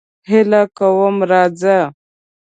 [0.29, 1.77] هیله کوم راځه.